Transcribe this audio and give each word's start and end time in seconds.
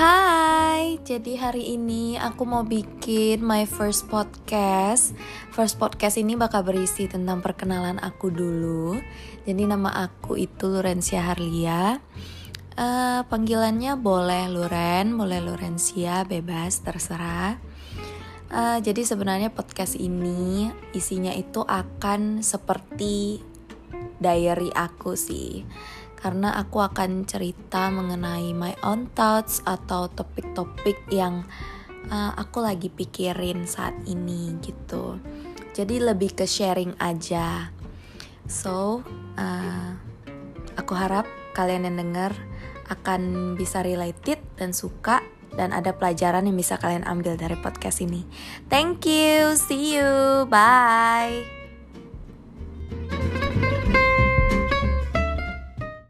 Hai, 0.00 0.96
jadi 1.04 1.36
hari 1.36 1.76
ini 1.76 2.16
aku 2.16 2.48
mau 2.48 2.64
bikin 2.64 3.44
my 3.44 3.68
first 3.68 4.08
podcast. 4.08 5.12
First 5.52 5.76
podcast 5.76 6.16
ini 6.16 6.40
bakal 6.40 6.64
berisi 6.64 7.04
tentang 7.04 7.44
perkenalan 7.44 8.00
aku 8.00 8.32
dulu. 8.32 8.96
Jadi 9.44 9.60
nama 9.68 9.92
aku 10.08 10.40
itu 10.40 10.72
Lurencia 10.72 11.20
Harlia. 11.20 12.00
Uh, 12.80 13.28
panggilannya 13.28 14.00
boleh 14.00 14.48
Luren, 14.48 15.20
boleh 15.20 15.44
Lurencia, 15.44 16.24
bebas 16.24 16.80
terserah. 16.80 17.60
Uh, 18.48 18.80
jadi 18.80 19.04
sebenarnya 19.04 19.52
podcast 19.52 20.00
ini 20.00 20.72
isinya 20.96 21.36
itu 21.36 21.60
akan 21.60 22.40
seperti 22.40 23.44
diary 24.16 24.72
aku 24.72 25.12
sih 25.12 25.68
karena 26.20 26.52
aku 26.60 26.84
akan 26.84 27.24
cerita 27.24 27.88
mengenai 27.88 28.52
my 28.52 28.76
own 28.84 29.08
thoughts 29.16 29.64
atau 29.64 30.06
topik-topik 30.12 31.08
yang 31.08 31.48
uh, 32.12 32.32
aku 32.36 32.60
lagi 32.60 32.92
pikirin 32.92 33.64
saat 33.64 33.96
ini 34.04 34.56
gitu. 34.60 35.16
Jadi 35.72 35.96
lebih 36.00 36.36
ke 36.36 36.44
sharing 36.44 36.92
aja. 37.00 37.72
So, 38.44 39.00
uh, 39.40 39.90
aku 40.76 40.92
harap 40.92 41.24
kalian 41.56 41.88
yang 41.88 41.96
denger 41.96 42.32
akan 42.90 43.54
bisa 43.54 43.80
related 43.80 44.42
dan 44.58 44.74
suka 44.74 45.22
dan 45.54 45.70
ada 45.74 45.94
pelajaran 45.94 46.46
yang 46.46 46.58
bisa 46.58 46.78
kalian 46.78 47.06
ambil 47.06 47.38
dari 47.38 47.54
podcast 47.58 48.02
ini. 48.02 48.26
Thank 48.66 49.06
you, 49.06 49.54
see 49.54 49.98
you, 49.98 50.46
bye. 50.50 51.59